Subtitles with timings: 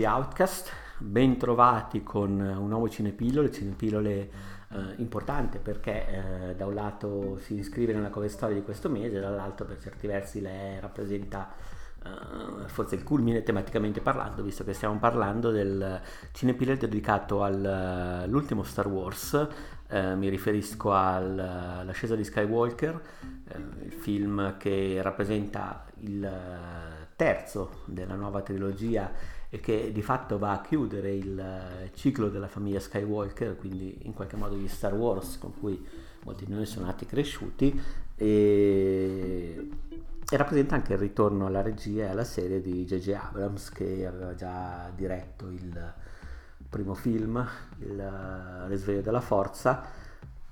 [0.00, 4.30] di Outcast, ben trovati con un nuovo Cinepillole, Cinepillole
[4.70, 9.20] eh, importante perché eh, da un lato si iscrive nella cover story di questo mese,
[9.20, 11.52] dall'altro per certi versi lei rappresenta
[12.02, 16.00] eh, forse il culmine tematicamente parlando, visto che stiamo parlando del
[16.32, 19.48] Cinepillole dedicato all'ultimo Star Wars,
[19.86, 23.00] eh, mi riferisco all'ascesa di Skywalker,
[23.48, 26.26] eh, il film che rappresenta il
[27.16, 32.46] terzo della nuova trilogia e che di fatto va a chiudere il eh, ciclo della
[32.46, 35.84] famiglia Skywalker, quindi in qualche modo gli Star Wars con cui
[36.22, 37.80] molti di noi sono nati e cresciuti
[38.14, 39.68] e,
[40.30, 43.08] e rappresenta anche il ritorno alla regia e alla serie di J.J.
[43.10, 45.94] Abrams che aveva già diretto il
[46.68, 47.44] primo film,
[47.80, 49.99] il Risveglio della Forza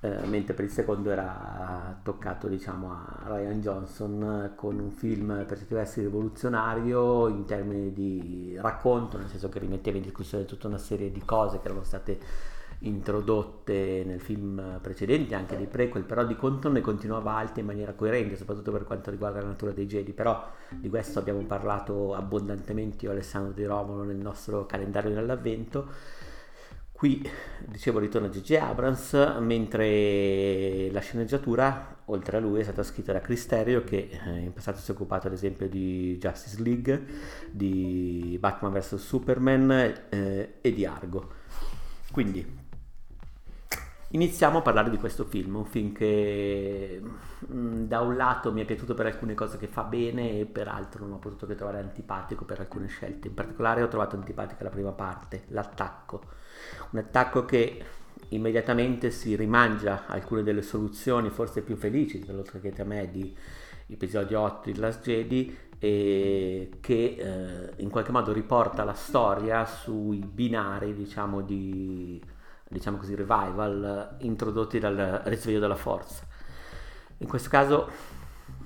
[0.01, 5.57] eh, mentre per il secondo era toccato diciamo, a Ryan Johnson con un film per
[5.57, 10.77] certi versi rivoluzionario in termini di racconto, nel senso che rimetteva in discussione tutta una
[10.77, 12.19] serie di cose che erano state
[12.81, 17.93] introdotte nel film precedente, anche dei prequel, però di contro ne continuava alta in maniera
[17.93, 23.03] coerente, soprattutto per quanto riguarda la natura dei Jedi, però di questo abbiamo parlato abbondantemente
[23.03, 25.87] io Alessandro Di Romolo nel nostro calendario dell'avvento
[26.99, 27.25] Qui,
[27.65, 33.45] dicevo, ritorna Gigi Abrams, mentre la sceneggiatura, oltre a lui, è stata scritta da Chris
[33.45, 37.05] Terrio, che eh, in passato si è occupato ad esempio di Justice League,
[37.51, 38.95] di Batman vs.
[38.95, 39.71] Superman
[40.09, 41.31] eh, e di Argo.
[42.11, 42.45] Quindi,
[44.09, 47.01] iniziamo a parlare di questo film, un film che
[47.51, 50.67] mm, da un lato mi è piaciuto per alcune cose che fa bene e per
[50.67, 53.27] altro non ho potuto che trovare antipatico per alcune scelte.
[53.27, 56.37] In particolare ho trovato antipatica la prima parte, l'attacco
[56.91, 57.83] un attacco che
[58.29, 63.35] immediatamente si rimangia alcune delle soluzioni forse più felici, lo chiedete a me, di
[63.87, 70.19] episodio 8 di Last Jedi e che eh, in qualche modo riporta la storia sui
[70.19, 72.21] binari diciamo di
[72.69, 76.25] diciamo così revival introdotti dal risveglio della forza.
[77.17, 77.89] In questo caso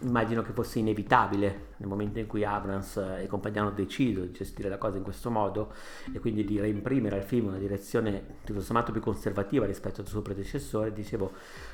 [0.02, 4.78] immagino che fosse inevitabile nel momento in cui Abrams e compagni decidono di gestire la
[4.78, 5.74] cosa in questo modo
[6.12, 10.22] e quindi di reimprimere al film una direzione tutto sommato più conservativa rispetto al suo
[10.22, 11.32] predecessore, dicevo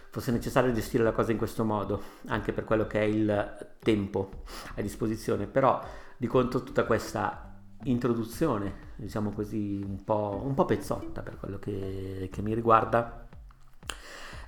[0.09, 4.44] fosse necessario gestire la cosa in questo modo, anche per quello che è il tempo
[4.75, 5.81] a disposizione, però
[6.17, 7.48] di contro tutta questa
[7.84, 13.28] introduzione, diciamo così, un po', un po pezzotta per quello che, che mi riguarda,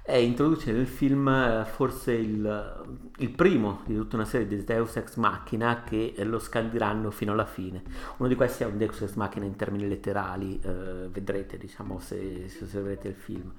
[0.03, 4.95] e introduce nel film eh, forse il, il, primo di tutta una serie di Deus
[4.95, 7.83] Ex Machina che lo scandiranno fino alla fine.
[8.17, 12.49] Uno di questi è un Deus Ex Machina in termini letterali, eh, vedrete diciamo se,
[12.49, 13.53] se osserverete il film.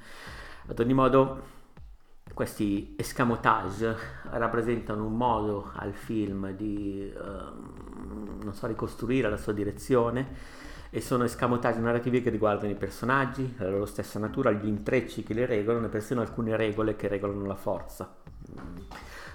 [0.66, 1.60] Ad ogni modo
[2.34, 3.97] questi escamotage
[4.31, 7.12] rappresentano un modo al film di
[8.43, 10.60] non so, ricostruire la sua direzione
[10.94, 15.32] e sono escamotaggi narrativi che riguardano i personaggi, la loro stessa natura, gli intrecci che
[15.32, 18.15] li regolano e persino alcune regole che regolano la forza.
[18.60, 18.76] Mm.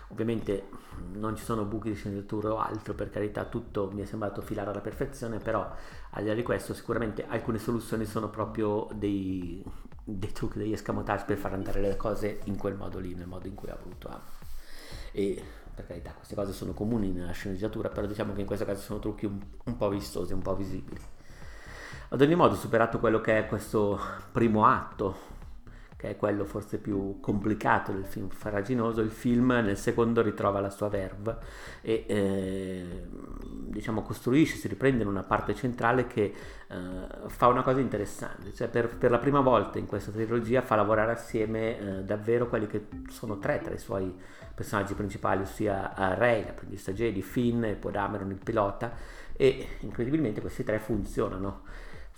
[0.09, 0.67] Ovviamente
[1.13, 4.69] non ci sono buchi di sceneggiatura o altro, per carità, tutto mi è sembrato filare
[4.69, 5.67] alla perfezione, però
[6.11, 9.63] al di là di questo sicuramente alcune soluzioni sono proprio dei,
[10.09, 13.47] dei trucchi, degli escamotage per far andare le cose in quel modo lì, nel modo
[13.47, 14.35] in cui ha voluto Amo.
[15.11, 15.43] E
[15.75, 18.99] per carità, queste cose sono comuni nella sceneggiatura, però diciamo che in questo caso sono
[18.99, 20.99] trucchi un, un po' vistosi, un po' visibili.
[22.09, 23.99] Ad ogni modo, superato quello che è questo
[24.31, 25.35] primo atto,
[25.97, 30.69] che è quello forse più complicato del film faraginoso, il film nel secondo ritrova la
[30.69, 31.37] sua verve
[31.81, 33.07] e eh,
[33.77, 36.33] diciamo costruisce, si riprende in una parte centrale che
[36.67, 36.75] eh,
[37.27, 41.11] fa una cosa interessante, cioè per, per, la prima volta in questa trilogia fa lavorare
[41.11, 44.13] assieme eh, davvero quelli che sono tre tra i suoi
[44.55, 48.91] personaggi principali, ossia uh, Rey, l'apprendista Jedi, Finn e poi Dameron, il pilota,
[49.33, 51.61] e incredibilmente questi tre funzionano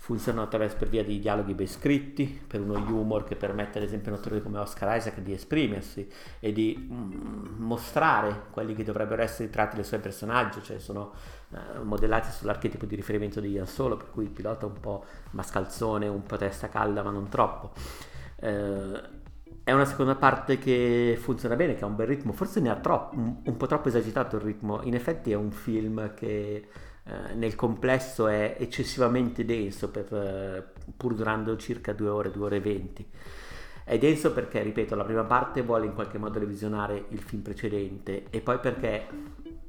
[0.02, 4.10] funzionano attraverso per via di dialoghi ben scritti, per uno humor che permette ad esempio
[4.10, 6.08] a un attore come Oscar Isaac di esprimersi
[6.40, 11.12] e di mm, mostrare quelli che dovrebbero essere i tratti dei suoi personaggi, cioè sono
[11.50, 15.04] uh, modellati sull'archetipo di riferimento di Ian Solo, per cui il pilota è un po'
[15.32, 17.72] mascalzone, un po' testa calda ma non troppo.
[18.36, 18.98] Uh,
[19.62, 22.76] è una seconda parte che funziona bene, che ha un bel ritmo, forse ne ha
[22.76, 26.66] troppo, un po' troppo esagitato il ritmo, in effetti è un film che
[27.04, 30.64] eh, nel complesso è eccessivamente denso per, eh,
[30.96, 33.06] pur durando circa due ore, due ore e venti.
[33.84, 38.24] È denso perché, ripeto, la prima parte vuole in qualche modo revisionare il film precedente
[38.30, 39.06] e poi perché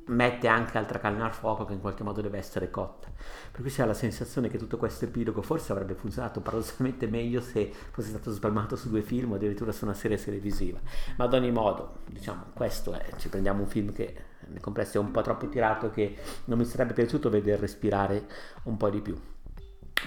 [0.08, 3.08] mette anche altra carne al fuoco che in qualche modo deve essere cotta.
[3.52, 7.42] Per cui si ha la sensazione che tutto questo epilogo forse avrebbe funzionato paradossalmente meglio
[7.42, 10.80] se fosse stato spalmato su due film o addirittura su una serie televisiva.
[11.18, 15.00] Ma ad ogni modo, diciamo, questo è, ci prendiamo un film che nel complesso è
[15.00, 18.26] un po' troppo tirato che non mi sarebbe piaciuto vedere respirare
[18.64, 19.18] un po' di più.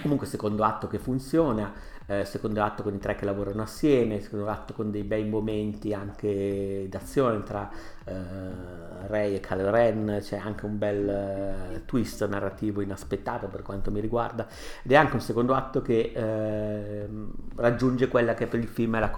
[0.01, 1.73] Comunque secondo atto che funziona,
[2.07, 5.93] eh, secondo atto con i tre che lavorano assieme, secondo atto con dei bei momenti
[5.93, 7.69] anche d'azione tra
[8.05, 13.91] eh, Ray e Kylo Ren, c'è anche un bel eh, twist narrativo inaspettato per quanto
[13.91, 14.47] mi riguarda
[14.83, 18.99] ed è anche un secondo atto che ehm, raggiunge quella che per il film è
[18.99, 19.11] la,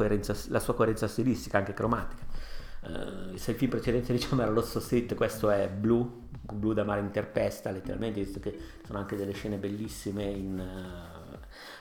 [0.50, 2.26] la sua coerenza stilistica, anche cromatica.
[2.80, 7.02] Uh, se il film precedente diciamo era rosso street, questo è blu, blu da mare
[7.02, 11.17] interpesta, letteralmente, visto che sono anche delle scene bellissime in, uh,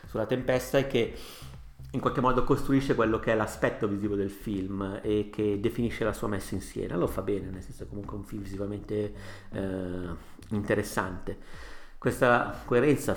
[0.07, 1.15] sulla tempesta e che
[1.93, 6.13] in qualche modo costruisce quello che è l'aspetto visivo del film e che definisce la
[6.13, 6.97] sua messa in scena.
[6.97, 9.13] Lo fa bene, nel senso è comunque un film visivamente
[9.51, 10.17] uh,
[10.55, 11.39] interessante.
[11.97, 13.17] Questa coerenza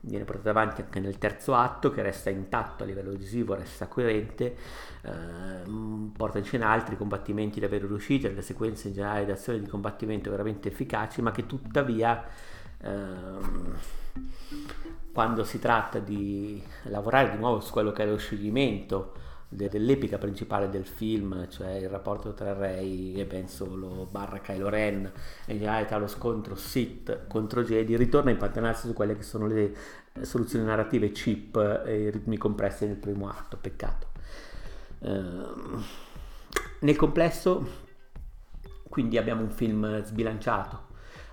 [0.00, 4.56] viene portata avanti anche nel terzo atto che resta intatto a livello visivo, resta coerente,
[5.02, 5.10] eh,
[6.16, 10.30] porta in scena altri combattimenti davvero riusciti, delle sequenze in generale di azioni di combattimento
[10.30, 12.24] veramente efficaci, ma che tuttavia
[12.80, 13.76] ehm,
[15.12, 19.14] quando si tratta di lavorare di nuovo su quello che è lo scioglimento
[19.48, 25.10] dell'epica principale del film, cioè il rapporto tra Rey e Ben Solo barra Kylo Ren
[25.46, 29.22] e in generale tra lo scontro Sith contro Jedi, ritorna a impantanarsi su quelle che
[29.22, 29.74] sono le
[30.20, 34.06] soluzioni narrative cheap e i ritmi compressi del primo atto, peccato.
[34.98, 35.82] Uh,
[36.80, 37.66] nel complesso,
[38.88, 40.87] quindi abbiamo un film sbilanciato,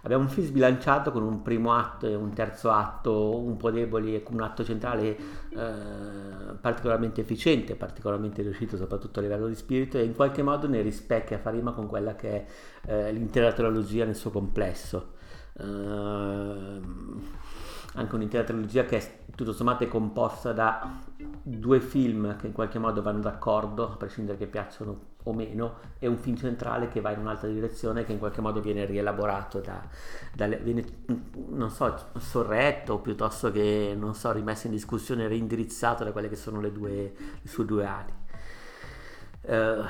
[0.05, 4.13] Abbiamo un film sbilanciato con un primo atto e un terzo atto un po' deboli
[4.13, 5.17] e con un atto centrale
[5.49, 10.81] eh, particolarmente efficiente, particolarmente riuscito soprattutto a livello di spirito e in qualche modo ne
[10.81, 12.45] rispecchia, fa rima con quella che è
[12.85, 15.13] eh, l'intera trilogia nel suo complesso.
[15.53, 16.79] Uh,
[17.95, 21.01] anche un'intera trilogia che è tutto sommato è composta da
[21.41, 26.07] due film che in qualche modo vanno d'accordo, a prescindere che piacciono o meno, e
[26.07, 29.81] un film centrale che va in un'altra direzione che in qualche modo viene rielaborato, da,
[30.33, 30.83] da, viene,
[31.49, 36.61] non so, sorretto piuttosto che, non so, rimesso in discussione, reindirizzato da quelle che sono
[36.61, 38.13] le, due, le sue due ali.
[39.41, 39.83] Uh,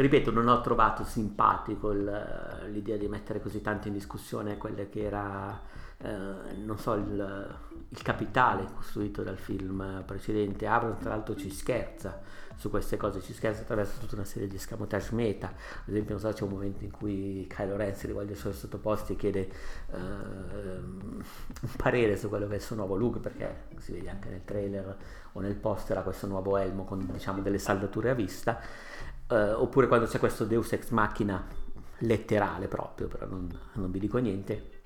[0.00, 5.02] ripeto, non ho trovato simpatico il, l'idea di mettere così tanto in discussione quelle che
[5.02, 5.60] era
[6.04, 7.56] eh, non so, il,
[7.88, 10.66] il, capitale costruito dal film precedente.
[10.66, 12.20] Abrams tra l'altro ci scherza
[12.56, 15.48] su queste cose, ci scherza attraverso tutta una serie di escamotage meta.
[15.48, 18.52] Ad esempio, non so, c'è un momento in cui Kylo Ren si rivolge ai suoi
[18.52, 19.48] sottoposti e chiede
[19.90, 21.22] uh, un
[21.76, 24.96] parere su quello che è il suo nuovo look, perché si vede anche nel trailer
[25.32, 28.60] o nel poster ha questo nuovo elmo con diciamo delle saldature a vista.
[29.32, 31.42] Uh, oppure quando c'è questo Deus ex machina
[32.00, 34.81] letterale proprio, però non, non vi dico niente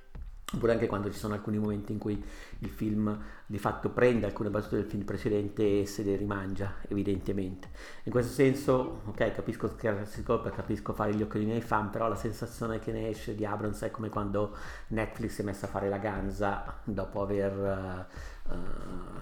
[0.54, 2.22] oppure anche quando ci sono alcuni momenti in cui
[2.60, 7.68] il film di fatto prende alcune battute del film precedente e se le rimangia evidentemente.
[8.04, 12.14] In questo senso ok capisco scherzi colpa capisco fare gli occhiolini ai fan però la
[12.14, 14.56] sensazione che ne esce di Abrams è come quando
[14.88, 18.06] Netflix si è messa a fare la ganza dopo aver
[18.48, 18.56] uh, uh,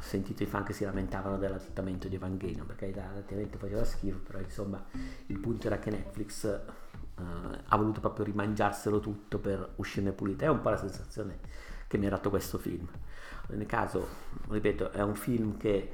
[0.00, 4.84] sentito i fan che si lamentavano dell'adattamento di Evangelion perché l'adattamento faceva schifo però insomma
[5.26, 6.60] il punto era che Netflix
[7.16, 7.22] uh,
[7.66, 10.46] ha voluto proprio rimangiarselo tutto per uscirne pulita.
[10.46, 11.38] È un po' la sensazione
[11.86, 12.88] che mi ha dato questo film.
[13.48, 14.06] Nel caso,
[14.48, 15.90] ripeto, è un film che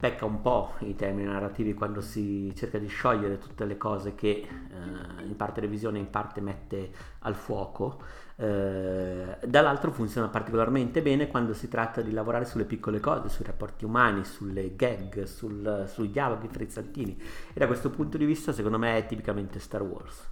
[0.00, 4.30] pecca un po' in termini narrativi quando si cerca di sciogliere tutte le cose che
[4.30, 6.90] eh, in parte revisione in parte mette
[7.20, 8.00] al fuoco.
[8.36, 13.84] Eh, dall'altro funziona particolarmente bene quando si tratta di lavorare sulle piccole cose, sui rapporti
[13.84, 17.20] umani, sulle gag, sul, sui dialoghi frizzantini
[17.52, 20.28] e da questo punto di vista secondo me è tipicamente Star Wars.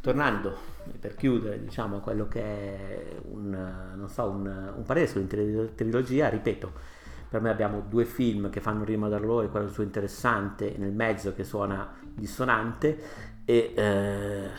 [0.00, 0.56] Tornando
[1.00, 6.97] per chiudere diciamo a quello che è un, so, un, un parere sull'intera trilogia, ripeto,
[7.28, 11.34] per me abbiamo due film che fanno rima da loro, quello suo interessante nel mezzo
[11.34, 12.98] che suona dissonante
[13.44, 14.50] e eh,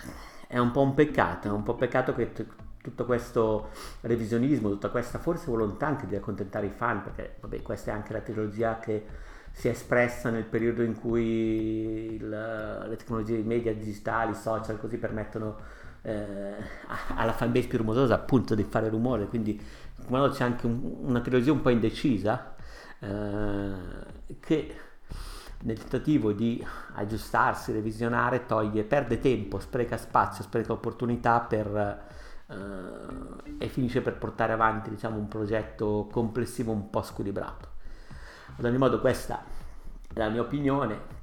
[0.48, 2.46] è un po' un peccato, è un po' un peccato che t-
[2.82, 3.70] tutto questo
[4.02, 8.14] revisionismo, tutta questa forse volontà anche di accontentare i fan, perché vabbè, questa è anche
[8.14, 9.06] la trilogia che
[9.52, 14.98] si è espressa nel periodo in cui il, le tecnologie di media digitali, social, così
[14.98, 15.58] permettono
[16.04, 16.54] eh,
[17.16, 19.62] alla fanbase più rumosa appunto di fare rumore, quindi
[20.06, 22.56] come c'è anche un, una trilogia un po' indecisa
[23.00, 24.76] eh, che
[25.62, 32.06] nel tentativo di aggiustarsi, revisionare, toglie, perde tempo, spreca spazio, spreca opportunità per,
[32.48, 32.56] eh,
[33.58, 37.68] e finisce per portare avanti diciamo, un progetto complessivo un po' squilibrato.
[38.58, 39.44] Ad ogni modo questa
[40.14, 41.18] è la mia opinione,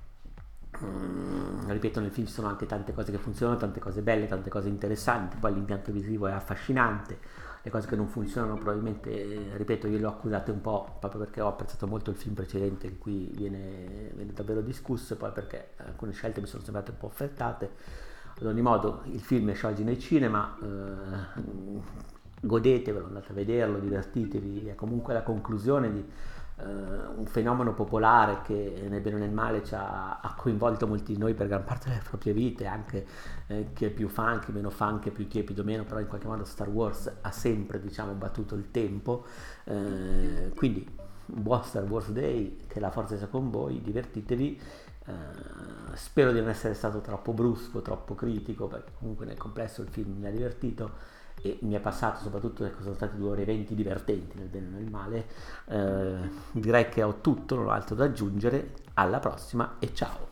[0.85, 4.51] Mm, ripeto, nel film ci sono anche tante cose che funzionano, tante cose belle, tante
[4.51, 7.19] cose interessanti, poi l'impianto visivo è affascinante,
[7.63, 11.41] le cose che non funzionano probabilmente, ripeto, io le ho accusate un po' proprio perché
[11.41, 15.71] ho apprezzato molto il film precedente in cui viene, viene davvero discusso e poi perché
[15.79, 17.71] alcune scelte mi sono sembrate un po' affrettate.
[18.39, 21.81] Ad ogni modo, il film esce oggi nei cinema, eh,
[22.41, 26.05] godetevelo, andate a vederlo, divertitevi, è comunque la conclusione di
[26.59, 31.35] un fenomeno popolare che nel bene o nel male ha, ha, coinvolto molti di noi
[31.35, 33.07] per gran parte delle proprie vite, anche
[33.49, 36.69] eh, chi è più funky, meno funky, più tiepido, meno, però in qualche modo Star
[36.69, 39.27] Wars ha sempre diciamo, battuto il tempo,
[39.65, 40.89] uh, quindi
[41.27, 44.61] buon Star Wars Day, che la forza sia con voi, divertitevi.
[45.07, 49.89] Uh, spero di non essere stato troppo brusco, troppo critico, perché comunque nel complesso il
[49.89, 51.15] film mi ha divertito
[51.47, 54.71] e mi è passato soprattutto che sono stati due ore eventi divertenti nel bene e
[54.71, 55.27] nel male.
[55.67, 58.85] Eh, direi che ho tutto, non ho altro da aggiungere.
[58.95, 60.29] Alla prossima e ciao!